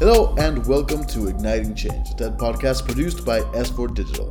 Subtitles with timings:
[0.00, 4.28] Hello and welcome to Igniting Change, a podcast produced by S4 Digital.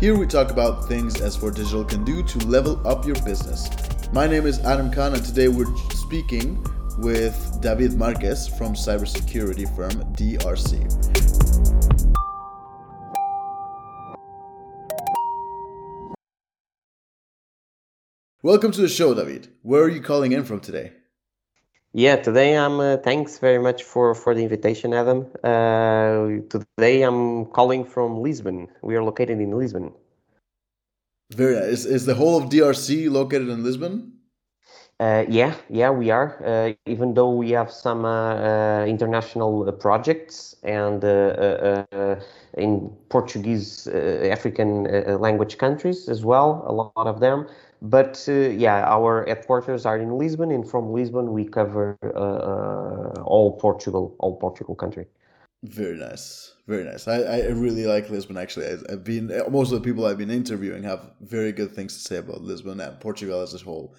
[0.00, 3.70] Here we talk about things S4 Digital can do to level up your business.
[4.12, 6.60] My name is Adam Khan, and today we're speaking
[6.98, 11.45] with David Marquez from cybersecurity firm DRC.
[18.46, 19.48] Welcome to the show, David.
[19.62, 20.92] Where are you calling in from today?
[21.92, 22.78] Yeah, today I'm.
[22.78, 25.26] Uh, thanks very much for for the invitation, Adam.
[25.42, 28.68] Uh, today I'm calling from Lisbon.
[28.82, 29.92] We are located in Lisbon.
[31.32, 31.64] Very nice.
[31.64, 34.12] Is, is the whole of DRC located in Lisbon?
[34.98, 36.40] Uh, yeah, yeah, we are.
[36.42, 41.04] Uh, even though we have some uh, uh international projects and
[42.56, 44.84] in Portuguese, African
[45.20, 47.46] language countries as well, a lot of them.
[47.82, 53.22] But uh, yeah, our headquarters are in Lisbon, and from Lisbon we cover uh, uh,
[53.22, 55.06] all Portugal, all Portugal country.
[55.62, 57.08] Very nice, very nice.
[57.08, 58.36] I, I really like Lisbon.
[58.36, 62.00] Actually, I've been most of the people I've been interviewing have very good things to
[62.00, 63.94] say about Lisbon and Portugal as a whole.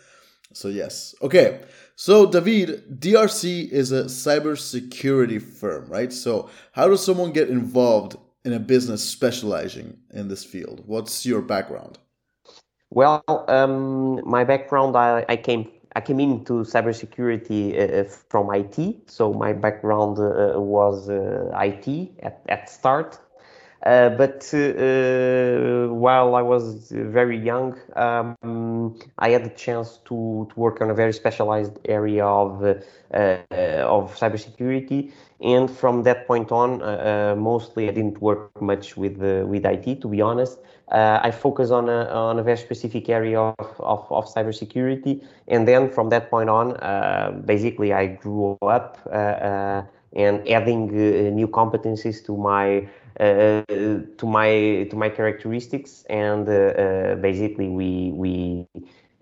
[0.53, 1.61] So yes, okay.
[1.95, 6.13] So David, DRC is a cybersecurity firm, right?
[6.13, 10.83] So how does someone get involved in a business specializing in this field?
[10.85, 11.99] What's your background?
[12.89, 19.09] Well, um, my background, I, I, came I came into cybersecurity uh, uh from IT.
[19.09, 23.19] So my background uh, was uh, IT at, at start.
[23.85, 30.59] Uh, but uh, while I was very young, um, I had the chance to, to
[30.59, 35.11] work on a very specialized area of of cybersecurity.
[35.41, 36.79] And from that point on,
[37.39, 40.57] mostly I didn't work much with with IT, to be honest.
[40.91, 45.25] Uh, I focus on a, on a very specific area of, of, of cybersecurity.
[45.49, 50.89] And then from that point on, uh, basically, I grew up uh, uh and adding
[50.89, 52.87] uh, new competencies to my
[53.19, 56.05] uh, to my to my characteristics.
[56.09, 56.45] And
[57.21, 58.65] basically, we we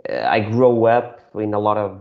[0.07, 1.99] I grow up in a lot of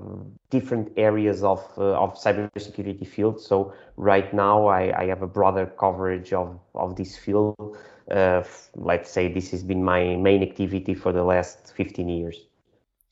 [0.50, 3.40] different areas of of cybersecurity field.
[3.40, 7.78] So right now, I, I have a broader coverage of of this field uh,
[8.08, 12.46] let's say this has been my main activity for the last 15 years.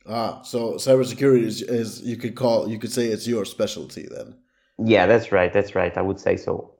[0.07, 4.35] Ah, so cybersecurity is, is you could call you could say it's your specialty then.
[4.79, 5.53] Yeah, that's right.
[5.53, 5.97] That's right.
[5.97, 6.73] I would say so.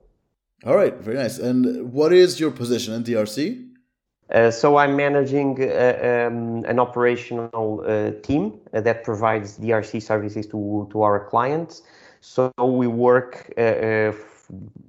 [0.65, 1.39] All right, very nice.
[1.39, 3.69] And what is your position in DRC?
[4.33, 10.87] Uh, so I'm managing uh, um, an operational uh, team that provides DRC services to
[10.91, 11.81] to our clients.
[12.21, 14.11] So we work uh, uh,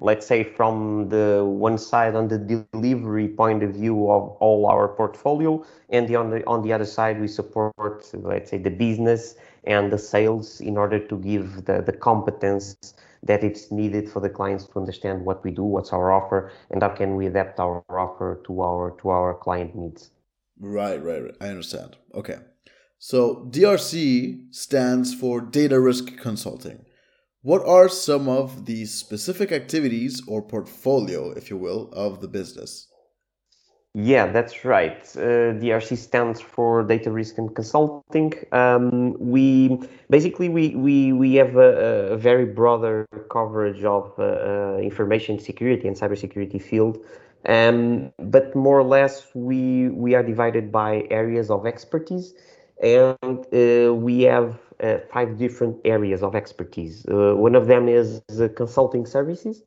[0.01, 2.39] let's say from the one side on the
[2.73, 6.85] delivery point of view of all our portfolio and the, on the on the other
[6.85, 7.75] side we support
[8.15, 12.77] let's say the business and the sales in order to give the, the competence
[13.23, 16.83] that it's needed for the clients to understand what we do what's our offer and
[16.83, 20.11] how can we adapt our offer to our to our client needs.
[20.59, 21.37] Right right, right.
[21.41, 21.97] i understand.
[22.15, 22.39] Okay.
[22.99, 26.85] So drc stands for data risk consulting
[27.45, 32.89] what are some of the specific activities or portfolio, if you will, of the business?
[33.93, 35.03] Yeah, that's right.
[35.15, 38.33] Uh, DRC stands for Data Risk and Consulting.
[38.51, 39.79] Um, we
[40.09, 45.87] basically we we we have a, a very broader coverage of uh, uh, information security
[45.87, 46.97] and cybersecurity field,
[47.47, 52.35] um, but more or less we we are divided by areas of expertise,
[52.83, 57.05] and uh, we have uh, five different areas of expertise.
[57.07, 59.63] Uh, one of them is the consulting services,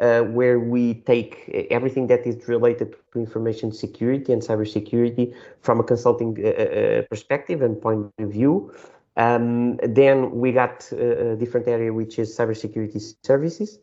[0.00, 5.84] uh, where we take everything that is related to information security and cybersecurity from a
[5.84, 6.34] consulting
[7.10, 8.72] perspective and point of view.
[9.16, 13.78] Um, then we got a different area, which is cybersecurity services,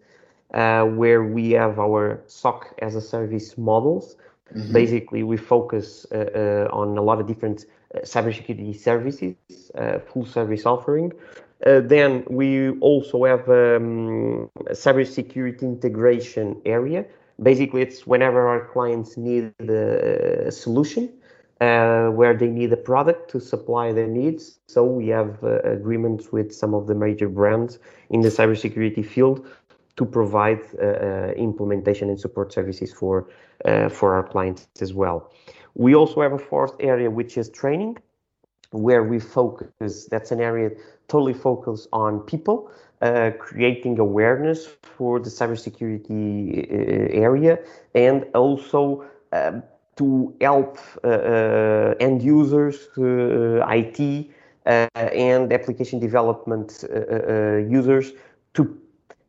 [0.53, 4.15] uh, where we have our SOC as a service models.
[4.53, 4.73] Mm-hmm.
[4.73, 7.65] Basically, we focus uh, uh, on a lot of different
[7.99, 9.35] cybersecurity services,
[9.75, 11.11] uh, full service offering.
[11.65, 17.05] Uh, then we also have um, a cybersecurity integration area.
[17.41, 21.09] Basically, it's whenever our clients need a solution
[21.59, 24.59] uh, where they need a product to supply their needs.
[24.67, 27.77] So we have uh, agreements with some of the major brands
[28.09, 29.47] in the cybersecurity field
[29.97, 33.27] to provide uh, uh implementation and support services for
[33.89, 35.31] for our clients as well.
[35.75, 37.97] We also have a fourth area, which is training,
[38.71, 40.71] where we focus, that's an area
[41.07, 42.71] totally focused on people,
[43.01, 47.59] uh, creating awareness for the cybersecurity uh, area,
[47.95, 49.63] and also um,
[49.97, 54.29] to help uh, uh end users, uh, IT,
[54.65, 56.83] uh, and application development
[57.69, 58.13] users
[58.53, 58.77] to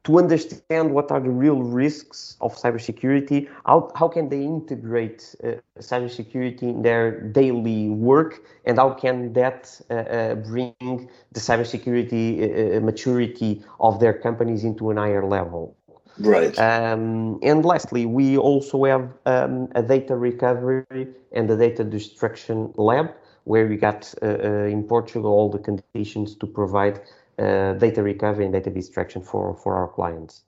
[0.05, 5.53] to understand what are the real risks of cybersecurity, how, how can they integrate uh,
[5.79, 12.77] cybersecurity in their daily work, and how can that uh, uh, bring the cybersecurity uh,
[12.77, 15.77] uh, maturity of their companies into an higher level.
[16.19, 16.59] Right.
[16.59, 23.13] Um, and lastly, we also have um, a data recovery and a data destruction lab,
[23.45, 27.01] where we got uh, in Portugal all the conditions to provide
[27.39, 30.45] uh, data recovery and data destruction for for our clients.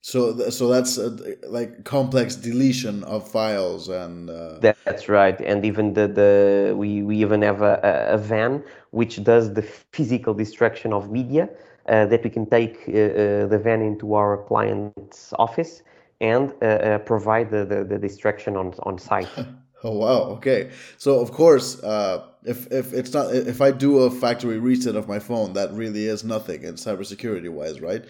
[0.00, 1.16] So, so that's uh,
[1.48, 4.28] like complex deletion of files and.
[4.28, 4.58] Uh...
[4.84, 7.80] That's right, and even the the we we even have a,
[8.10, 11.48] a van which does the physical destruction of media
[11.88, 15.82] uh, that we can take uh, uh, the van into our client's office
[16.20, 19.32] and uh, provide the, the the destruction on on site.
[19.84, 20.22] Oh wow.
[20.36, 20.70] Okay.
[20.96, 25.06] So of course, uh, if if it's not if I do a factory reset of
[25.08, 28.04] my phone, that really is nothing in cybersecurity wise, right?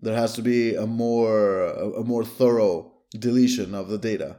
[0.00, 4.36] There has to be a more a, more thorough deletion of the data.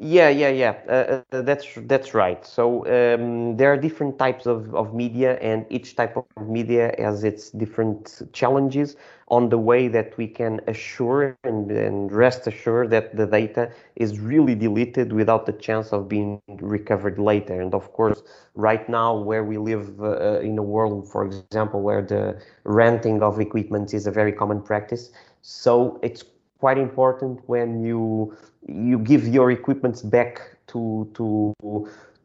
[0.00, 0.74] Yeah, yeah, yeah.
[0.88, 2.44] Uh, uh, that's that's right.
[2.46, 7.24] So um, there are different types of, of media, and each type of media has
[7.24, 8.96] its different challenges
[9.28, 14.20] on the way that we can assure and, and rest assured that the data is
[14.20, 17.60] really deleted without the chance of being recovered later.
[17.60, 18.22] And of course,
[18.54, 23.24] right now, where we live uh, in a world, for example, where the renting of
[23.40, 25.10] equipment is a very common practice,
[25.42, 26.22] so it's
[26.58, 28.36] quite important when you
[28.68, 31.54] you give your equipment back to to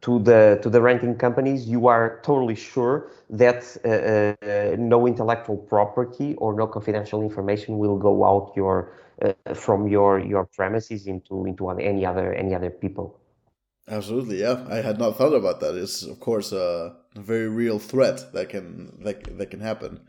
[0.03, 5.57] to the to the renting companies, you are totally sure that uh, uh, no intellectual
[5.57, 8.91] property or no confidential information will go out your
[9.21, 13.17] uh, from your your premises into into any other any other people.
[13.87, 14.65] Absolutely, yeah.
[14.69, 15.75] I had not thought about that.
[15.75, 20.01] It's of course a very real threat that can that that can happen.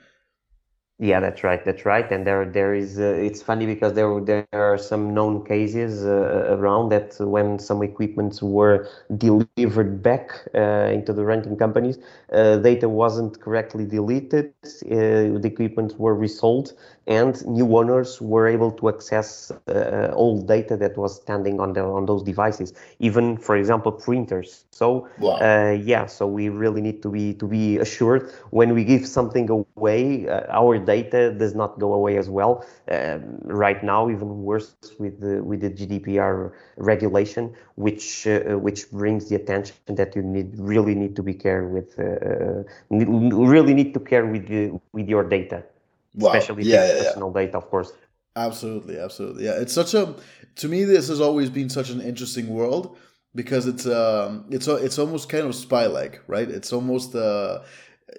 [1.00, 1.64] Yeah, that's right.
[1.64, 2.08] That's right.
[2.12, 3.00] And there, there is.
[3.00, 7.82] Uh, it's funny because there, there are some known cases uh, around that when some
[7.82, 10.58] equipments were delivered back uh,
[10.94, 11.99] into the renting companies,
[12.32, 14.55] uh, data wasn't correctly deleted.
[14.64, 16.75] Uh, the equipment were resold,
[17.06, 21.83] and new owners were able to access uh, old data that was standing on the
[21.83, 22.73] on those devices.
[22.99, 24.65] Even, for example, printers.
[24.71, 25.39] So, wow.
[25.73, 26.06] yeah.
[26.06, 30.79] So we really need to be to be assured when we give something away, our
[30.79, 32.65] data does not go away as well.
[32.91, 39.29] Um, right now, even worse with the with the GDPR regulation, which uh, which brings
[39.29, 44.01] the attention that you need really need to be care with, uh, really need to
[44.01, 45.65] care with the, with your data,
[46.14, 46.32] wow.
[46.32, 47.43] especially yeah, yeah, personal yeah.
[47.43, 47.93] data, of course.
[48.37, 49.44] Absolutely, absolutely.
[49.44, 50.14] Yeah, it's such a
[50.56, 52.96] to me this has always been such an interesting world
[53.34, 56.49] because it's um it's it's almost kind of spy like, right?
[56.49, 57.61] It's almost uh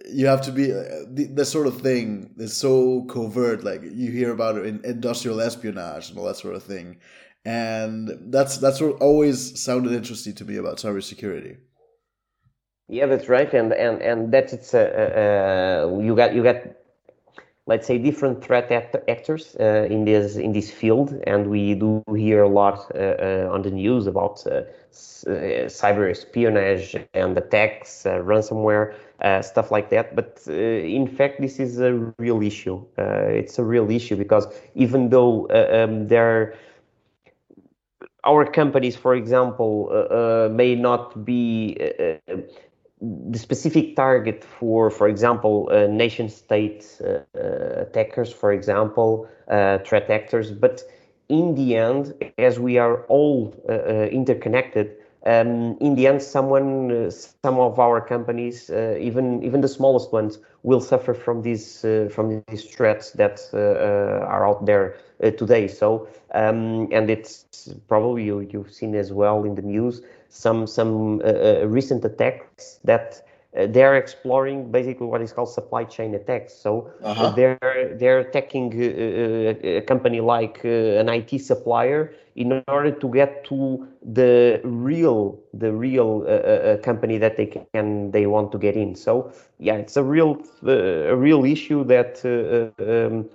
[0.10, 4.12] you have to be uh, the, the sort of thing is so covert like you
[4.12, 6.98] hear about it in industrial espionage and all that sort of thing
[7.46, 11.58] and that's that's what always sounded interesting to me about cybersecurity
[12.88, 16.58] yeah that's right and and and that's it's uh, uh, you got you got
[17.68, 21.14] let's say different threat act- actors uh, in this in this field.
[21.26, 24.64] And we do hear a lot uh, uh, on the news about uh, uh,
[25.68, 28.94] cyber espionage and attacks ransomware
[29.44, 30.16] stuff like that.
[30.16, 32.84] But in fact this is a real issue.
[32.98, 36.56] It's a real issue because even though um, there
[38.24, 39.90] our companies for example
[40.52, 41.78] may not be
[43.02, 49.80] the specific target for, for example, uh, nation state uh, uh, attackers, for example, uh,
[49.80, 50.52] threat actors.
[50.52, 50.82] But
[51.28, 57.60] in the end, as we are all uh, interconnected, um, in the end, someone, some
[57.60, 61.82] of our companies, even even the smallest ones, will suffer from these
[62.14, 65.68] from these threats that are out there today.
[65.68, 67.46] So, um, and it's
[67.88, 70.02] probably you, you've seen as well in the news
[70.36, 73.25] some some uh, uh, recent attacks that
[73.56, 76.54] uh, they're exploring basically what is called supply chain attacks.
[76.54, 77.26] So uh-huh.
[77.26, 83.46] Uh, they're they're attacking a, a company like an IT supplier in order to get
[83.46, 86.22] to the real the real
[86.84, 88.96] company that they can they want to get in.
[88.96, 92.24] So yeah, it's a real a real issue that.
[92.26, 93.30] Um,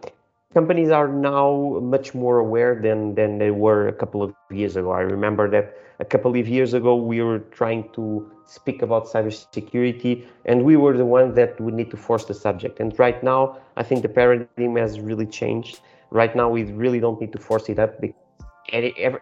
[0.52, 4.90] companies are now much more aware than than they were a couple of years ago.
[4.90, 10.26] I remember that a couple of years ago we were trying to speak about cybersecurity,
[10.46, 12.80] and we were the ones that would need to force the subject.
[12.80, 15.80] And right now, I think the paradigm has really changed.
[16.10, 18.16] Right now, we really don't need to force it up because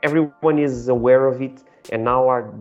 [0.02, 2.54] everyone is aware of it, and now are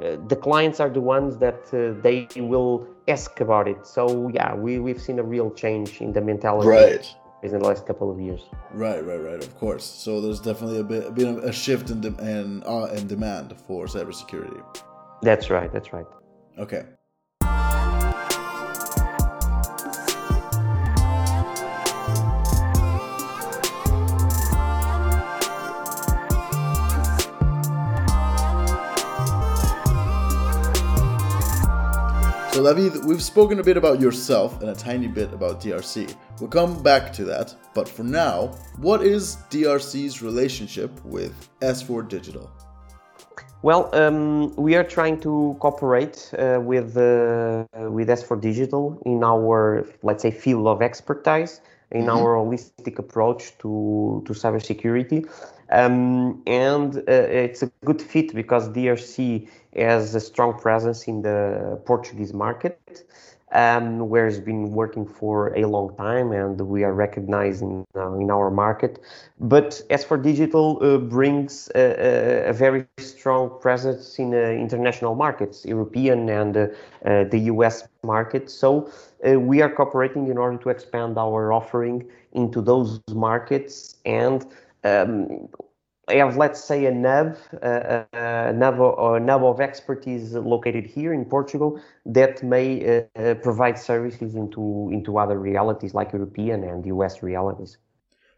[0.00, 3.86] uh, the clients are the ones that uh, they will ask about it.
[3.86, 6.68] So yeah, we we've seen a real change in the mentality.
[6.68, 7.14] Right.
[7.42, 8.40] In the last couple of years.
[8.72, 9.42] Right, right, right.
[9.42, 9.84] Of course.
[9.84, 13.06] So there's definitely a bit, a, bit of a shift in de- in, uh, in
[13.06, 14.60] demand for cybersecurity.
[15.22, 15.72] That's right.
[15.72, 16.06] That's right.
[16.58, 16.84] Okay.
[32.58, 36.12] So, David, we've spoken a bit about yourself and a tiny bit about DRC.
[36.40, 38.48] We'll come back to that, but for now,
[38.78, 42.50] what is DRC's relationship with S4 Digital?
[43.62, 47.64] Well, um, we are trying to cooperate uh, with uh,
[47.96, 51.60] with S4 Digital in our, let's say, field of expertise,
[51.92, 52.10] in mm-hmm.
[52.10, 55.28] our holistic approach to to cybersecurity.
[55.70, 61.80] Um, and uh, it's a good fit because DRC has a strong presence in the
[61.84, 63.04] Portuguese market,
[63.52, 68.12] um, where it's been working for a long time, and we are recognizing in, uh,
[68.14, 68.98] in our market.
[69.40, 76.28] But S4 Digital uh, brings a, a, very strong presence in uh, international markets, European
[76.28, 76.66] and uh,
[77.04, 78.50] uh, the US market.
[78.50, 78.90] So
[79.24, 84.46] we are cooperating in order to expand our offering into those markets and
[84.84, 85.48] um,
[86.08, 91.24] have, let's say, a nub, uh, a nub, a nub of expertise located here in
[91.24, 97.78] Portugal that may uh, provide services into into other realities like European and US realities.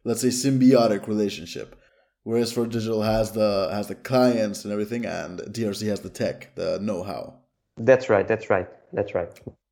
[0.05, 1.77] Let's say symbiotic relationship.
[2.23, 6.55] Where S4 Digital has the has the clients and everything, and DRC has the tech,
[6.55, 7.35] the know-how.
[7.79, 8.29] That's right.
[8.29, 8.69] That's right.
[8.93, 9.31] That's right.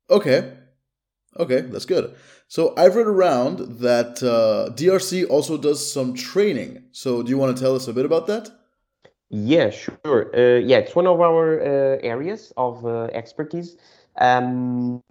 [0.09, 0.53] Okay,
[1.37, 2.15] Okay, that's good.
[2.47, 6.83] So I've read around that uh, DRC also does some training.
[6.91, 8.49] So do you want to tell us a bit about that?
[9.29, 10.31] Yeah, sure.
[10.35, 13.77] Uh, yeah, it's one of our uh, areas of uh, expertise.
[14.19, 15.03] Um,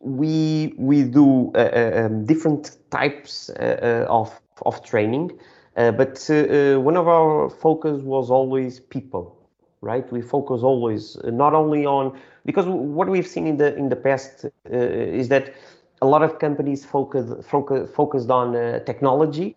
[0.00, 5.38] we we do uh, uh, um, different types of of training,
[5.76, 9.36] but one of our focus was always people
[9.82, 10.10] right?
[10.12, 14.44] We focus always not only on because what we've seen in the in the past
[14.44, 14.76] uh,
[15.20, 15.54] is that
[16.02, 19.56] a lot of companies focus, focus focused on uh, technology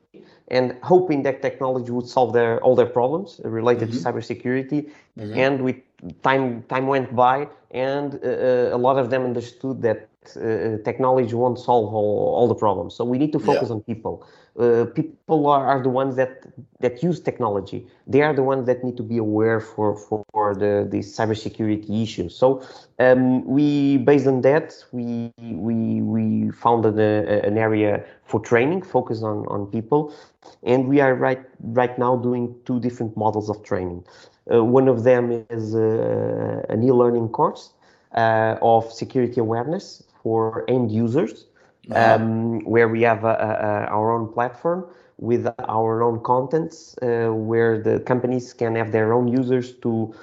[0.50, 4.04] and hoping that technology would solve their all their problems related mm-hmm.
[4.04, 4.92] to cybersecurity.
[5.18, 5.40] Mm-hmm.
[5.40, 5.78] And with
[6.22, 11.34] time time went by, and uh, uh a lot of them understood that uh, technology
[11.36, 12.96] won't solve all, all the problems.
[12.96, 13.76] So we need to focus yeah.
[13.76, 14.26] on people.
[14.60, 16.44] Uh, people are, are the ones that
[16.80, 17.88] that use technology.
[18.06, 22.36] They are the ones that need to be aware for for the the cybersecurity issues.
[22.36, 22.62] So
[23.00, 29.24] um, we, based on that, we we we founded a, an area for training, focused
[29.24, 30.14] on on people,
[30.62, 34.06] and we are right right now doing two different models of training.
[34.54, 37.74] Uh, one of them is uh, an e-learning course
[38.16, 41.46] uh, of security awareness for end users,
[41.92, 42.16] uh-huh.
[42.16, 44.86] um, where we have a, a, our own platform
[45.18, 50.14] with our own contents, uh, where the companies can have their own users to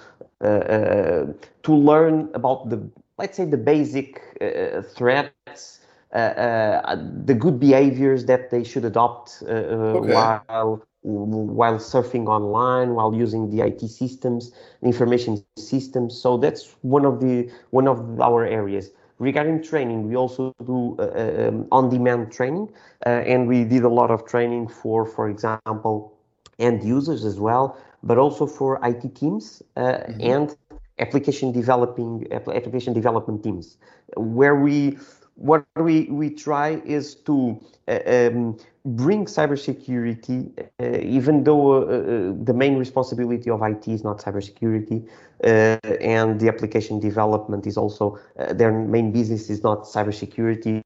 [0.42, 1.26] uh, uh,
[1.62, 2.80] to learn about the
[3.18, 5.80] let's say the basic uh, threats,
[6.12, 10.12] the good behaviors that they should adopt okay.
[10.12, 14.52] while while surfing online, while using the IT systems,
[14.82, 16.18] information systems.
[16.18, 18.90] So that's one of the one of our areas.
[19.20, 22.72] Regarding training, we also do uh, uh, um, on-demand training,
[23.04, 26.16] uh, and we did a lot of training for, for example,
[26.58, 30.20] end users as well, but also for IT teams uh, mm-hmm.
[30.22, 30.56] and
[30.98, 33.76] application developing application development teams,
[34.16, 34.96] where we
[35.34, 37.58] what we, we try is to
[37.88, 44.02] uh, um, bring cybersecurity, uh, even though uh, uh the main responsibility of IT is
[44.02, 45.06] not cybersecurity,
[45.44, 50.82] uh, and the application development is also uh, their main business is not cybersecurity.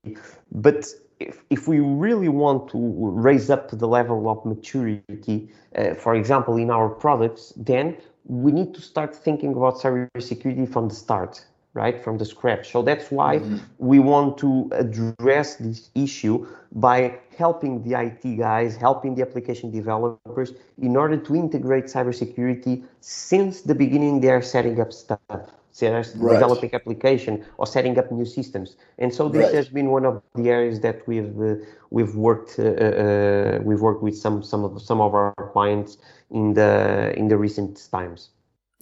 [0.52, 0.86] But
[1.20, 5.48] if, if we really want to raise up the level of maturity,
[5.98, 7.96] for example, in our products, then
[8.26, 12.82] we need to start thinking about cybersecurity from the start right from the scratch so
[12.82, 13.58] that's why mm-hmm.
[13.78, 20.52] we want to address this issue by helping the IT guys helping the application developers
[20.80, 25.20] in order to integrate cybersecurity since the beginning they are setting up stuff
[25.82, 26.34] are right.
[26.34, 29.54] developing application or setting up new systems and so this right.
[29.54, 31.56] has been one of the areas that we've uh,
[31.90, 35.98] we've worked uh, uh, we've worked with some some of some of our clients
[36.30, 38.30] in the in the recent times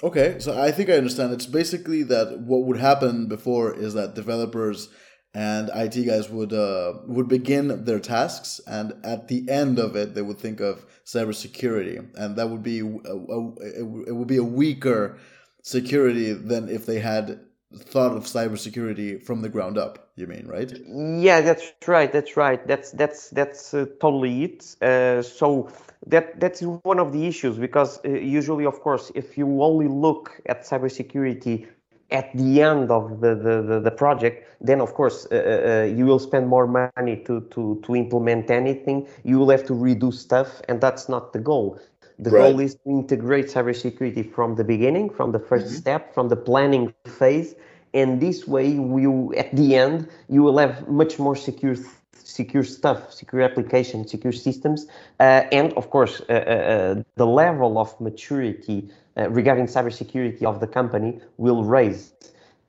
[0.02, 1.32] Okay, so I think I understand.
[1.32, 4.88] It's basically that what would happen before is that developers
[5.34, 10.14] and IT guys would uh, would begin their tasks, and at the end of it,
[10.14, 14.44] they would think of cybersecurity, and that would be a, a, it would be a
[14.44, 15.18] weaker
[15.62, 17.40] security than if they had
[17.74, 20.10] thought of cybersecurity from the ground up.
[20.16, 20.70] You mean, right?
[20.86, 22.12] Yeah, that's right.
[22.12, 22.66] That's right.
[22.66, 24.76] That's that's that's uh, totally it.
[24.82, 25.70] Uh, so
[26.06, 30.40] that that's one of the issues because uh, usually, of course, if you only look
[30.46, 31.66] at cybersecurity
[32.10, 36.04] at the end of the, the, the, the project, then of course uh, uh, you
[36.04, 39.08] will spend more money to, to, to implement anything.
[39.24, 41.80] You will have to redo stuff, and that's not the goal.
[42.18, 42.50] The right.
[42.50, 45.74] goal is to integrate cybersecurity from the beginning, from the 1st mm-hmm.
[45.74, 47.54] step, from the planning phase,
[47.94, 51.76] and this way, you at the end you will have much more secure
[52.24, 54.86] secure stuff, secure applications, secure systems,
[55.20, 60.60] uh, and of course, uh, uh, uh the level of maturity uh, regarding cybersecurity of
[60.60, 62.12] the company will raise.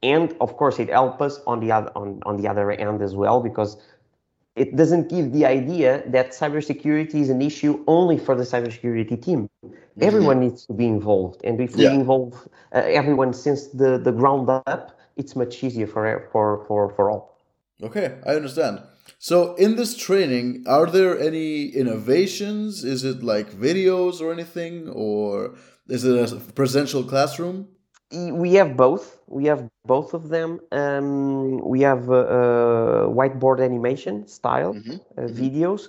[0.01, 3.15] And of course, it helps us on the other on, on the other end as
[3.15, 3.77] well because
[4.55, 9.49] it doesn't give the idea that cybersecurity is an issue only for the cybersecurity team.
[9.65, 9.73] Mm-hmm.
[10.01, 14.49] Everyone needs to be involved, and if we involve uh, everyone since the, the ground
[14.49, 17.37] up, it's much easier for for for for all.
[17.81, 18.81] Okay, I understand.
[19.23, 22.83] So in this training, are there any innovations?
[22.83, 25.55] Is it like videos or anything, or
[25.87, 27.69] is it a presential classroom?
[28.11, 29.19] We have both.
[29.27, 30.59] We have both of them.
[30.73, 34.91] Um, we have uh, uh, whiteboard animation style mm-hmm.
[34.91, 35.41] Uh, mm-hmm.
[35.41, 35.87] videos,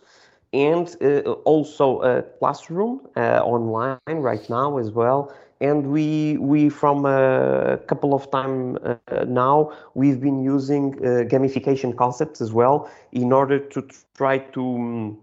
[0.53, 3.99] and uh, also a classroom uh, online
[4.31, 10.01] right now as well and we we from a couple of time uh, now we've
[10.05, 15.19] been using uh, gamification concepts as well in order to try to um,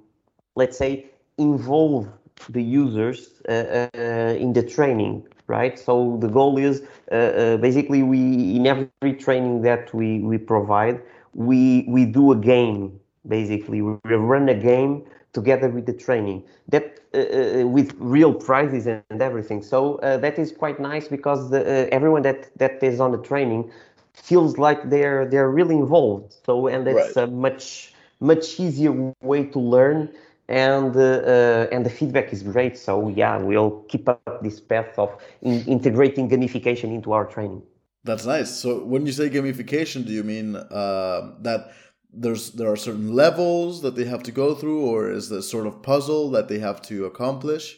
[0.56, 1.06] let's say
[1.38, 2.08] involve
[2.50, 3.90] the users uh,
[4.38, 5.78] in the training right?
[5.78, 11.02] So the goal is uh, uh, basically we in every training that we we provide
[11.34, 13.82] we we do a game basically.
[13.82, 16.44] We run a game together with the training.
[16.70, 19.62] That uh, uh, with real prizes and, everything.
[19.62, 23.18] So uh, that is quite nice because the, uh, everyone that that is on the
[23.18, 23.70] training
[24.14, 26.34] feels like they're they're really involved.
[26.46, 27.26] So and it's right.
[27.26, 30.10] a much much easier way to learn
[30.48, 32.78] and uh, uh, and the feedback is great.
[32.78, 35.10] So yeah we'll keep up this path of
[35.42, 37.62] in integrating gamification into our training.
[38.06, 38.50] That's nice.
[38.50, 41.74] So when you say gamification do you mean that
[42.14, 45.68] there's there are certain levels that they have to go through or is there sort
[45.68, 47.78] of puzzle that they have to accomplish?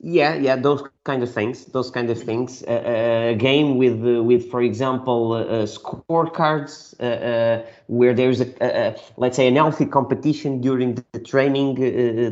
[0.00, 2.62] Yeah yeah those kind of things those kind of things.
[2.62, 8.40] Uh, uh a game with uh, with for example uh, uh scorecards uh, where there's
[8.40, 11.76] a, a, let's say an healthy competition during the training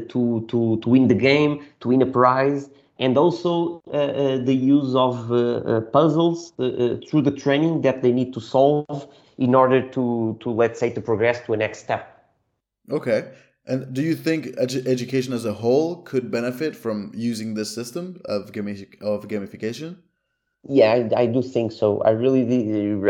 [0.09, 3.83] to to to win the game to win a prize and also
[4.46, 5.28] the use of
[5.92, 9.09] puzzles through the training that they need to solve
[9.42, 12.02] in order to to let's say to progress to a next step.
[12.90, 13.20] Okay.
[13.66, 18.05] And do you think edu- education as a whole could benefit from using this system
[18.24, 18.42] of
[19.12, 19.90] of gamification?
[20.68, 22.02] Yeah I, I, do think so.
[22.02, 22.42] I really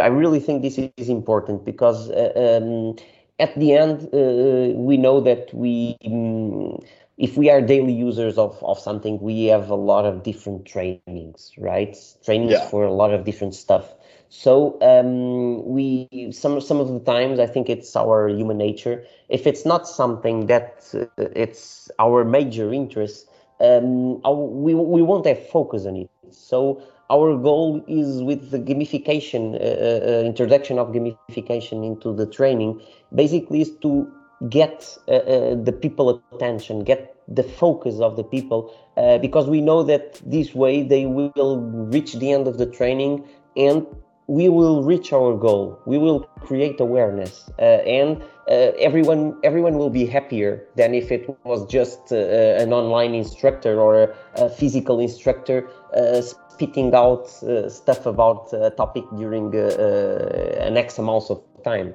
[0.00, 2.96] i really think this is important because uh, um,
[3.38, 6.80] at the end uh, we know that we um,
[7.18, 11.52] if we are daily users of, of something we have a lot of different trainings
[11.58, 11.94] right?
[12.24, 12.68] Trainings yeah.
[12.70, 13.86] for a lot of different stuff
[14.34, 19.04] so um, we some some of the times I think it's our human nature.
[19.28, 21.04] If it's not something that uh,
[21.36, 23.28] it's our major interest,
[23.60, 26.10] um, our, we we won't have focus on it.
[26.30, 32.24] So our goal is with the gamification uh, uh, uh introduction of gamification into the
[32.24, 32.80] training,
[33.14, 34.10] basically is to
[34.48, 38.72] get uh, uh, the people attention, get the focus of the people,
[39.20, 41.60] because we know that this way they will
[41.92, 43.24] reach the end of the training
[43.56, 43.86] and
[44.26, 45.80] we will reach our goal.
[45.86, 51.28] We will create awareness, uh, and uh, everyone everyone will be happier than if it
[51.44, 57.68] was just uh, an online instructor or a, a physical instructor uh, spitting out uh,
[57.68, 61.94] stuff about a topic during uh, an X amount of time.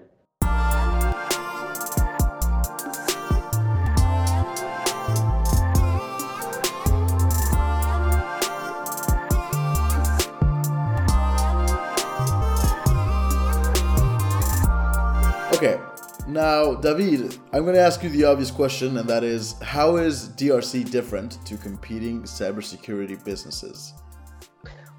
[16.57, 20.29] Now, David, I'm going to ask you the obvious question, and that is how is
[20.29, 23.93] DRC different to competing cybersecurity businesses?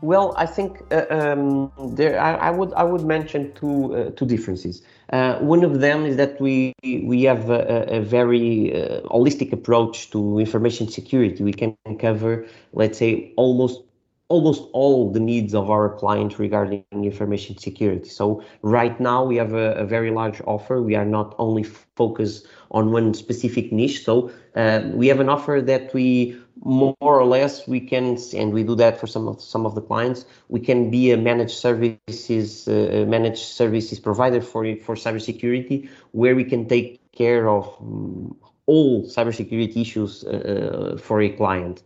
[0.00, 4.26] Well, I think uh, um, there I, I, would I would mention two uh, two
[4.34, 4.82] differences.
[5.12, 7.62] Uh, one of them is that we we have a,
[7.98, 11.42] a very uh, holistic approach to information security.
[11.42, 13.82] We can cover, let's say, almost
[14.28, 18.08] almost all the needs of our clients regarding information security.
[18.08, 20.82] So right now we have a, a very large offer.
[20.82, 24.04] We are not only focused on one specific niche.
[24.04, 28.64] So uh, we have an offer that we more or less we can, and we
[28.64, 30.24] do that for some of some of the clients.
[30.48, 36.44] We can be a managed services uh, managed services provider for for cybersecurity, where we
[36.44, 38.36] can take care of um,
[38.66, 41.82] all cybersecurity issues uh, uh, for a client.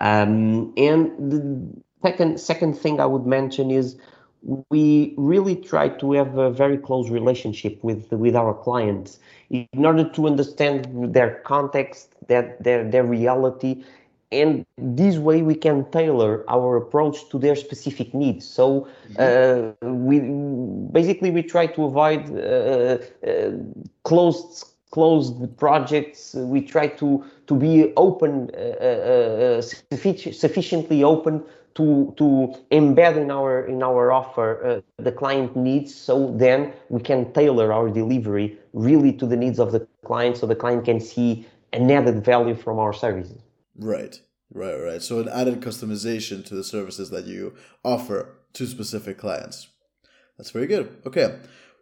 [0.00, 3.96] Um, and the second second thing I would mention is
[4.68, 9.18] we really try to have a very close relationship with with our clients
[9.50, 13.84] in order to understand their context, their their, their reality,
[14.32, 18.46] and this way we can tailor our approach to their specific needs.
[18.46, 20.20] So uh, we
[20.92, 23.50] basically we try to avoid uh, uh,
[24.02, 26.34] closed closed projects.
[26.34, 29.62] We try to to be open, uh, uh, uh,
[30.44, 31.42] sufficiently open
[31.78, 32.26] to to
[32.70, 35.90] embed in our in our offer uh, the client needs.
[36.08, 40.46] So then we can tailor our delivery really to the needs of the client so
[40.46, 41.28] the client can see
[41.72, 43.40] an added value from our services.
[43.76, 44.14] Right.
[44.62, 45.02] Right right.
[45.02, 48.18] So an added customization to the services that you offer
[48.56, 49.56] to specific clients.
[50.36, 50.86] That's very good.
[51.04, 51.28] Okay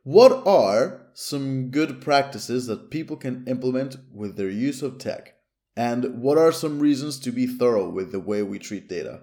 [0.02, 5.34] what are some good practices that people can implement with their use of tech
[5.76, 9.20] and what are some reasons to be thorough with the way we treat data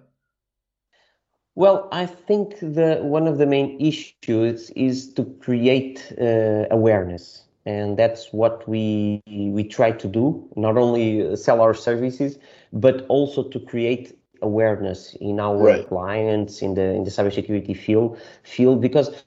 [1.59, 7.99] well, I think the one of the main issues is to create uh, awareness, and
[7.99, 10.47] that's what we we try to do.
[10.55, 12.39] Not only sell our services,
[12.71, 15.85] but also to create awareness in our right.
[15.85, 19.21] clients in the in the cybersecurity field field because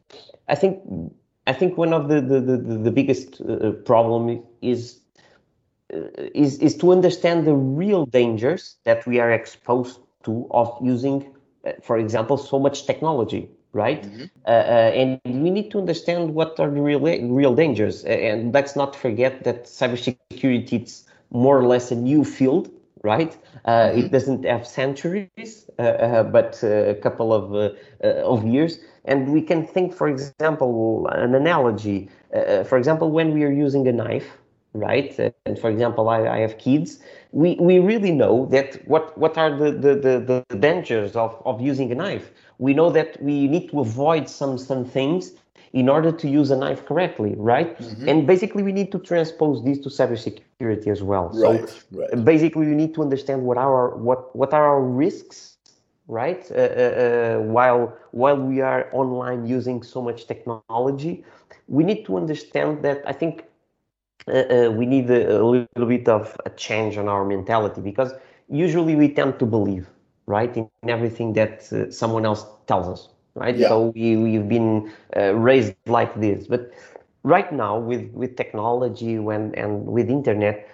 [0.49, 0.81] I think
[1.47, 5.01] I think one of the the the, the biggest uh, problem is
[5.93, 5.99] uh,
[6.35, 11.73] is is to understand the real dangers that we are exposed to of using uh,
[11.81, 14.03] for example, so much technology, right?
[14.03, 14.25] Mm-hmm.
[14.47, 18.05] Uh, uh, and we need to understand what are the real real dangers.
[18.05, 22.69] And let's not forget that cybersecurity is more or less a new field,
[23.03, 23.37] right?
[23.65, 23.99] Uh, mm-hmm.
[23.99, 28.79] It doesn't have centuries, uh, uh, but a couple of of years.
[29.05, 32.09] And we can think, for example, an analogy.
[32.65, 34.39] for example, when we are using a knife,
[34.75, 35.19] right?
[35.45, 36.99] And for example, I, I have kids.
[37.33, 41.61] We, we really know that what, what are the, the, the, the dangers of, of
[41.61, 42.31] using a knife.
[42.59, 45.33] We know that we need to avoid some, some things
[45.73, 47.79] in order to use a knife correctly, right?
[47.79, 48.09] Mm-hmm.
[48.09, 51.31] And basically, we need to transpose this to cybersecurity as well.
[51.33, 52.25] Right, so right.
[52.25, 55.57] basically, we need to understand what our what what are our risks,
[56.09, 56.45] right?
[56.51, 61.25] Uh, uh, uh, while while we are online using so much technology,
[61.69, 63.03] we need to understand that.
[63.07, 63.45] I think
[64.29, 68.13] uh, uh, we need a, a, little bit of a change on our mentality because
[68.49, 69.89] usually we tend to believe
[70.27, 73.69] right in everything that uh, someone else tells us right yeah.
[73.69, 76.71] so we, we've been uh, raised like this but
[77.23, 80.69] right now with with technology when and with internet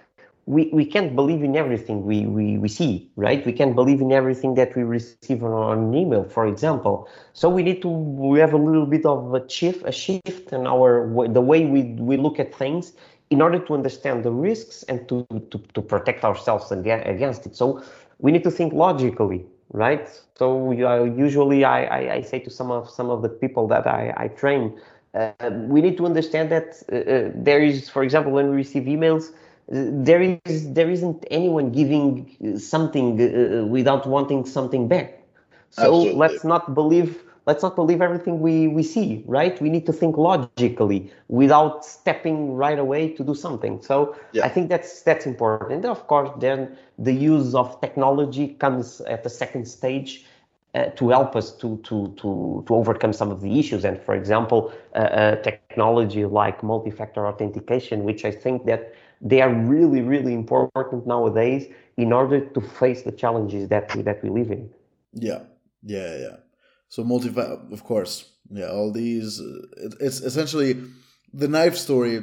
[0.49, 3.45] we, we can't believe in everything we, we, we see, right?
[3.45, 7.07] We can't believe in everything that we receive on, on an email, for example.
[7.35, 10.67] So we need to we have a little bit of a shift, a shift in
[10.67, 12.95] our the way we, we look at things
[13.29, 17.55] in order to understand the risks and to, to, to protect ourselves against it.
[17.55, 17.83] So
[18.19, 20.09] we need to think logically, right?
[20.37, 23.87] So uh, usually I, I, I, say to some of some of the people that
[23.87, 24.79] I, I train,
[25.15, 28.85] uh, we need to understand that uh, uh there is, for example, when we receive
[28.85, 35.23] emails, uh, there is there isn't anyone giving something uh, without wanting something back.
[35.71, 36.19] So Absolutely.
[36.19, 39.61] let's not believe let's not believe everything we, we see, right?
[39.61, 43.81] We need to think logically without stepping right away to do something.
[43.83, 44.45] So yeah.
[44.45, 45.73] I think that's that's important.
[45.73, 50.11] And of course, then the use of technology comes at the second stage
[50.75, 53.83] uh, to help us to, to, to, to overcome some of the issues.
[53.85, 54.61] And for example,
[54.95, 61.07] uh, uh, technology like multi-factor authentication, which I think that they are really, really important
[61.07, 64.69] nowadays in order to face the challenges that we, that we live in.
[65.15, 65.41] Yeah,
[65.83, 66.37] yeah, yeah.
[66.89, 68.71] So multi, of course, yeah.
[68.71, 70.77] All these, uh, it, it's essentially
[71.33, 72.23] the knife story.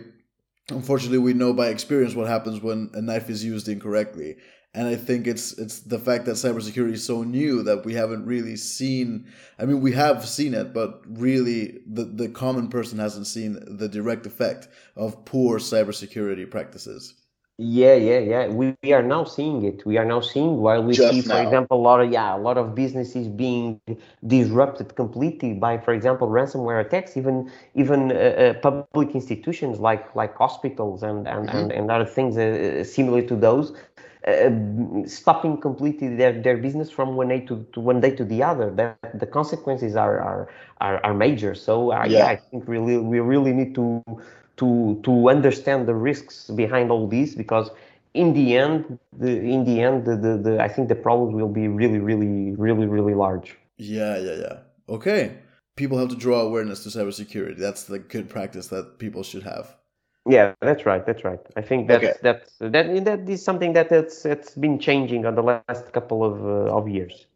[0.69, 4.37] Unfortunately, we know by experience what happens when a knife is used incorrectly,
[4.73, 8.25] and I think it's it's the fact that cybersecurity is so new that we haven't
[8.25, 9.27] really seen.
[9.59, 13.87] I mean, we have seen it, but really, the the common person hasn't seen the
[13.87, 17.13] direct effect of poor cybersecurity practices.
[17.57, 18.47] Yeah, yeah, yeah.
[18.47, 19.85] We, we are now seeing it.
[19.85, 21.41] We are now seeing while we Just see, for now.
[21.41, 23.79] example, a lot of yeah, a lot of businesses being
[24.27, 27.15] disrupted completely by, for example, ransomware attacks.
[27.15, 31.57] Even even uh, uh, public institutions like like hospitals and and, mm-hmm.
[31.57, 33.73] and, and other things uh, similar to those.
[34.27, 34.49] uh,
[35.05, 38.71] stopping completely their, their business from one day to, to one day to the other.
[38.71, 40.49] That the consequences are are
[40.81, 41.53] are, are major.
[41.55, 42.17] So uh, yeah.
[42.19, 42.25] yeah.
[42.27, 44.03] I think really we really need to
[44.57, 47.69] to to understand the risks behind all this because
[48.13, 51.49] in the end, the in the end, the, the, the I think the problems will
[51.49, 53.57] be really, really, really, really large.
[53.77, 54.57] Yeah, yeah, yeah.
[54.87, 55.37] Okay
[55.75, 57.57] people have to draw awareness to cybersecurity.
[57.57, 59.75] That's the good practice that people should have.
[60.27, 61.05] Yeah, that's right.
[61.05, 61.39] That's right.
[61.55, 62.13] I think that's okay.
[62.23, 66.43] that's that that is something that it's it's been changing on the last couple of
[66.43, 67.27] uh, of years.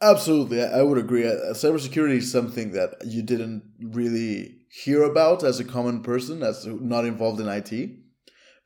[0.00, 1.26] Absolutely, I, I, would agree.
[1.26, 6.66] Uh, cybersecurity is something that you didn't really hear about as a common person, as
[6.66, 7.90] not involved in IT.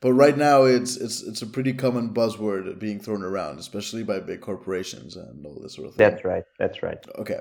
[0.03, 4.19] But right now, it's it's it's a pretty common buzzword being thrown around, especially by
[4.19, 6.11] big corporations and all this sort of thing.
[6.11, 6.45] That's right.
[6.59, 6.99] That's right.
[7.19, 7.41] Okay.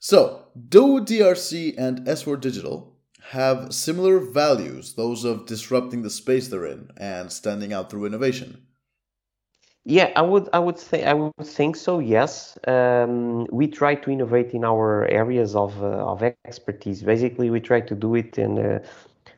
[0.00, 2.96] So, do DRC and S4 Digital
[3.30, 8.62] have similar values, those of disrupting the space they're in and standing out through innovation?
[9.88, 11.98] Yeah, I would, I would say, I would think so.
[11.98, 17.02] Yes, um, we try to innovate in our areas of uh, of expertise.
[17.02, 18.80] Basically, we try to do it in, uh,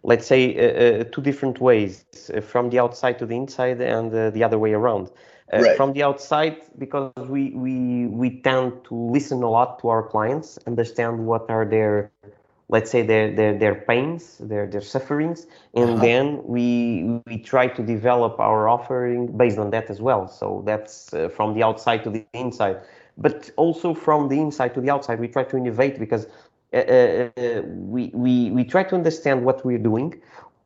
[0.02, 4.12] let's say, uh, uh two different ways: uh, from the outside to the inside, and
[4.12, 5.12] uh, the other way around.
[5.52, 5.76] Uh, right.
[5.76, 10.58] From the outside, because we, we we tend to listen a lot to our clients,
[10.66, 12.10] understand what are their,
[12.70, 16.02] let's say their their, their pains, their their sufferings, and uh-huh.
[16.02, 20.28] then we we try to develop our offering based on that as well.
[20.28, 22.78] So that's uh, from the outside to the inside,
[23.18, 26.26] but also from the inside to the outside, we try to innovate because
[26.72, 27.62] uh, uh, uh
[27.94, 30.20] we, we, we try to understand what we're doing,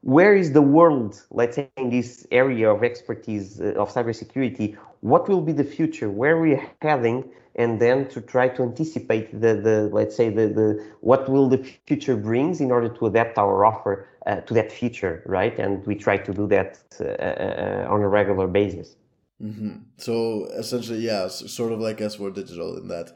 [0.04, 4.76] where is the world, let's say, in this area of expertise uh, of cybersecurity?
[5.04, 6.08] What will be the future?
[6.10, 10.82] Where we're heading, and then to try to anticipate the, the let's say, the, the
[11.00, 15.22] what will the future brings in order to adapt our offer uh, to that future,
[15.26, 15.58] right?
[15.58, 18.96] And we try to do that uh, uh, on a regular basis.
[19.42, 19.74] Mm-hmm.
[19.98, 23.12] So essentially, yeah, sort of like S4 Digital in that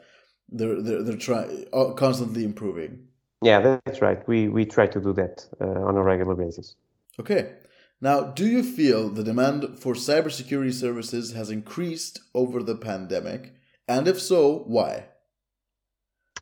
[0.47, 3.07] they're they're, they're trying uh, constantly improving.
[3.41, 4.27] Yeah, that's right.
[4.27, 6.75] We we try to do that uh, on a regular basis.
[7.19, 7.53] Okay.
[8.01, 13.53] Now, do you feel the demand for cybersecurity services has increased over the pandemic?
[13.87, 15.05] And if so, why?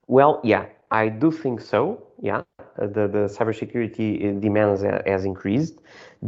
[0.08, 2.08] Well, yeah, I do think so.
[2.22, 2.43] Yeah,
[2.78, 5.80] the, the cybersecurity demands has increased.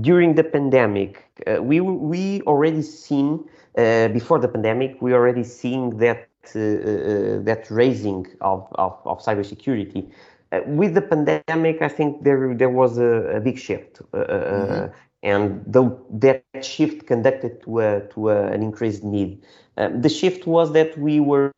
[0.02, 3.46] During the pandemic, uh, we, we already seen,
[3.78, 10.12] uh, before the pandemic, we already seeing that, uh, that raising of, of, of cybersecurity.
[10.52, 14.26] Uh, with the pandemic, I think there there was a, a big shift, uh, uh,
[14.26, 14.94] mm-hmm.
[15.23, 19.41] And though that shift conducted to a, to a, an increased need.
[19.77, 21.51] Um, the shift was that we were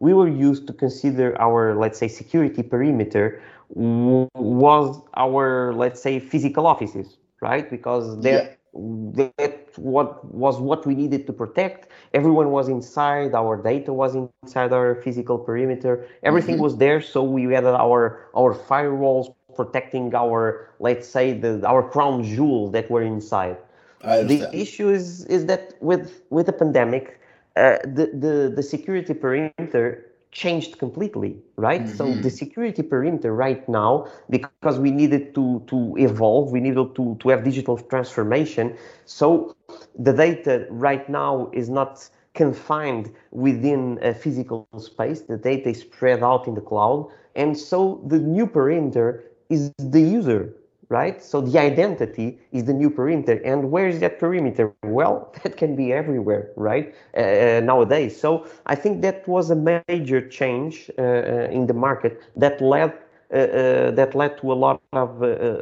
[0.00, 3.42] we were used to consider our let's say security perimeter
[3.74, 7.68] was our let's say physical offices, right?
[7.70, 8.44] Because that.
[8.44, 14.14] Yeah that what was what we needed to protect everyone was inside our data was
[14.14, 16.64] inside our physical perimeter everything mm-hmm.
[16.64, 22.22] was there so we had our our firewalls protecting our let's say the our crown
[22.22, 23.56] jewels that were inside
[24.02, 27.20] the issue is is that with with the pandemic
[27.56, 31.84] uh, the, the the security perimeter changed completely, right?
[31.84, 31.96] Mm-hmm.
[31.96, 37.16] So the security perimeter right now, because we needed to to evolve, we needed to
[37.20, 38.76] to have digital transformation.
[39.04, 39.54] So
[39.98, 45.20] the data right now is not confined within a physical space.
[45.20, 50.00] The data is spread out in the cloud, and so the new perimeter is the
[50.00, 50.54] user
[50.92, 51.22] right?
[51.22, 53.40] So the identity is the new perimeter.
[53.44, 54.72] And where is that perimeter?
[54.84, 56.94] Well, that can be everywhere, right?
[57.16, 58.12] Uh, uh nowadays.
[58.24, 58.30] So
[58.66, 62.12] I think that was a major change uh, uh in the market
[62.44, 62.92] that led.
[62.92, 65.10] Uh, uh that led to a lot of,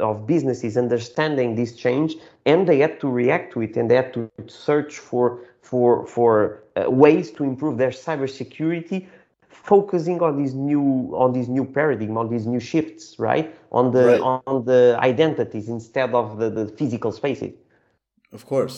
[0.09, 2.11] of businesses understanding this change,
[2.45, 4.23] and they had to react to it, and they had to
[4.67, 5.27] search for
[5.63, 6.31] for for
[7.05, 8.99] ways to improve their cybersecurity
[9.71, 10.85] focusing on these new
[11.23, 13.47] on this new paradigm on these new shifts right?
[13.71, 14.21] On the right.
[14.21, 17.55] on the identities instead of the, the physical spaces.
[18.33, 18.77] Of course.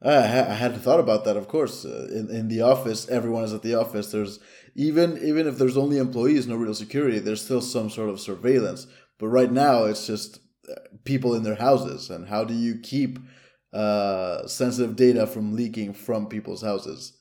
[0.00, 0.16] I,
[0.54, 1.84] I hadn't thought about that of course.
[1.84, 4.06] Uh, in, in the office everyone is at the office.
[4.12, 4.38] There's
[4.86, 8.86] even even if there's only employees no real security there's still some sort of surveillance.
[9.18, 10.38] But right now it's just
[10.70, 10.74] uh,
[11.10, 12.08] people in their houses.
[12.08, 13.18] And how do you keep
[13.72, 17.18] uh, sensitive data from leaking from people's houses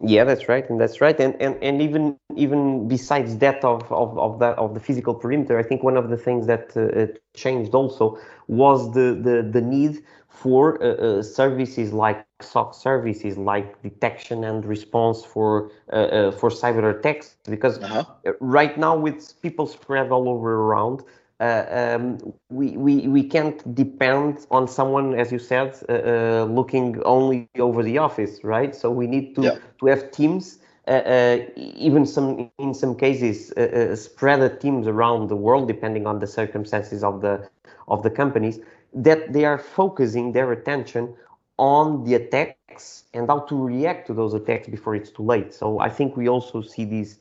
[0.00, 4.16] yeah, that's right, and that's right, and and, and even even besides that of, of,
[4.16, 7.74] of that of the physical perimeter, I think one of the things that uh, changed
[7.74, 14.44] also was the the, the need for uh, uh, services like SOC services, like detection
[14.44, 18.06] and response for uh, uh, for cyber attacks, because -huh.
[18.40, 21.02] right now with people spread all over around,
[21.40, 22.18] um,
[22.50, 27.82] we, we, we can't depend on someone, as you said, uh, uh, looking only over
[27.82, 28.74] the office, right?
[28.74, 29.58] So we need to, yeah.
[29.80, 35.28] to have teams, uh, uh, even some in some cases, uh, spread the teams around
[35.28, 37.48] the world, depending on the circumstances of the
[37.88, 38.58] of the companies,
[38.92, 41.14] that they are focusing their attention
[41.58, 45.52] on the attacks and how to react to those attacks before it's too late.
[45.52, 47.18] So I think we also see these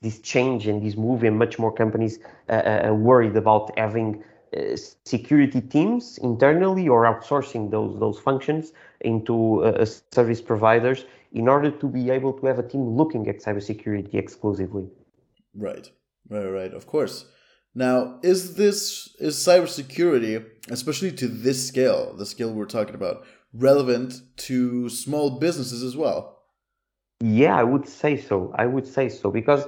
[0.00, 4.22] this change and this move and much more companies uh, uh, worried about having
[4.56, 11.70] uh, security teams internally or outsourcing those those functions into uh, service providers in order
[11.70, 14.86] to be able to have a team looking at cybersecurity exclusively.
[15.56, 15.90] Right,
[16.28, 16.72] right, right.
[16.72, 17.26] Of course.
[17.74, 24.22] Now, is this is cybersecurity, especially to this scale, the scale we're talking about, relevant
[24.36, 26.33] to small businesses as well?
[27.20, 28.52] Yeah, I would say so.
[28.56, 29.66] I would say so because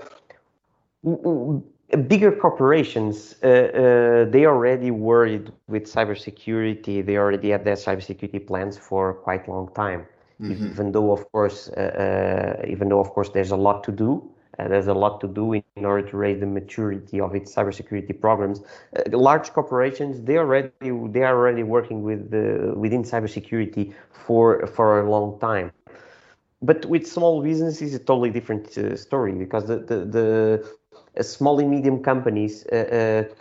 [2.09, 7.05] bigger corporations uh, uh, they already worried with cybersecurity.
[7.05, 10.07] They already had their cybersecurity plans for quite a long time.
[10.41, 10.67] Mm-hmm.
[10.67, 14.31] Even though, of course, uh, uh, even though of course there's a lot to do.
[14.59, 17.55] Uh, there's a lot to do in, in, order to raise the maturity of its
[17.55, 18.63] cybersecurity programs.
[18.97, 20.71] Uh, large corporations they already
[21.11, 25.71] they are already working with the, within cybersecurity for for a long time
[26.63, 30.71] but with small businesses, it's a totally different uh, story because the the, the
[31.19, 33.35] uh, small and medium companies uh, uh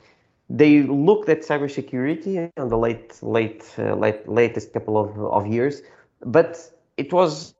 [0.47, 5.81] they looked at cybersecurity in the late late uh, late latest couple of, of years,
[6.23, 7.55] but it was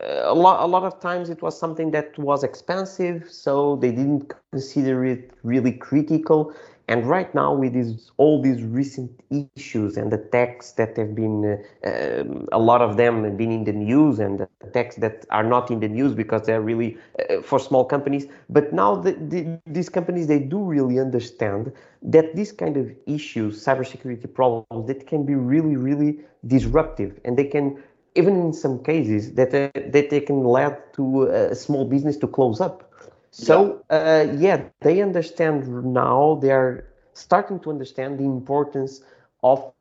[0.00, 4.32] a lot a lot of times it was something that was expensive, so they didn't
[4.52, 6.54] consider it really critical
[6.90, 7.76] and right now, with
[8.16, 11.36] all these recent issues and attacks that have been,
[11.84, 15.44] uh, um, a lot of them have been in the news, and attacks that are
[15.44, 18.26] not in the news because they're really uh, for small companies.
[18.48, 21.72] But now, the, the, these companies they do really understand
[22.02, 27.44] that these kind of issues, cybersecurity problems, that can be really, really disruptive, and they
[27.44, 27.80] can
[28.16, 32.26] even in some cases that uh, that they can lead to a small business to
[32.26, 32.89] close up
[33.30, 33.96] so yeah.
[33.96, 36.38] Uh, yeah, they understand now.
[36.42, 39.02] They are starting to understand the importance
[39.42, 39.72] of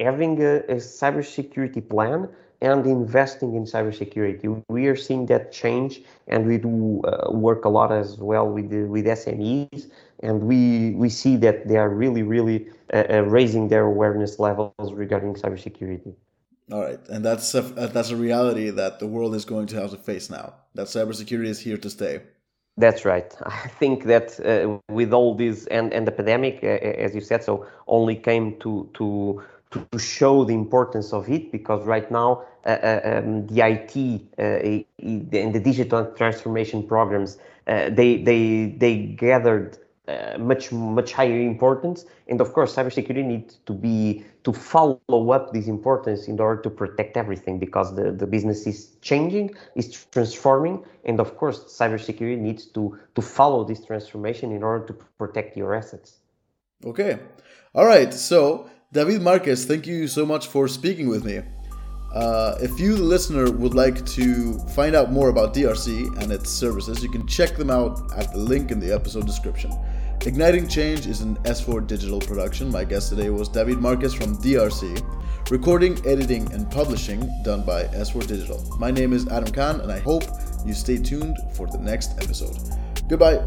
[0.00, 2.28] having a, a cybersecurity plan
[2.60, 4.62] and investing in cybersecurity.
[4.68, 8.70] We are seeing that change, and we do uh, work a lot as well with
[8.70, 9.90] the, with SMEs,
[10.20, 14.92] and we we see that they are really really uh, uh, raising their awareness levels
[14.92, 16.14] regarding cybersecurity.
[16.70, 19.90] All right, and that's a, that's a reality that the world is going to have
[19.92, 20.54] to face now.
[20.74, 22.20] That cybersecurity is here to stay.
[22.78, 23.34] That's right.
[23.46, 27.42] I think that uh, with all this and, and the pandemic, uh, as you said,
[27.42, 32.70] so only came to to to show the importance of it because right now uh,
[32.70, 34.42] uh um, the IT uh,
[35.36, 37.36] and the digital transformation programs
[37.66, 39.76] uh, they they they gathered
[40.08, 42.06] uh, much much higher importance.
[42.28, 46.70] And of course cybersecurity needs to be to follow up this importance in order to
[46.70, 50.82] protect everything because the, the business is changing is transforming.
[51.04, 55.74] And of course cybersecurity needs to to follow this transformation in order to protect your
[55.74, 56.20] assets.
[56.86, 57.18] Okay.
[57.74, 58.14] All right.
[58.14, 61.42] So david marquez thank you so much for speaking with me.
[62.14, 66.48] Uh, if you, the listener, would like to find out more about DRC and its
[66.48, 69.70] services, you can check them out at the link in the episode description.
[70.26, 72.70] Igniting Change is an S4 digital production.
[72.70, 75.50] My guest today was David Marquez from DRC.
[75.50, 78.62] Recording, editing, and publishing done by S4 Digital.
[78.78, 80.24] My name is Adam Khan, and I hope
[80.66, 82.58] you stay tuned for the next episode.
[83.08, 83.44] Goodbye.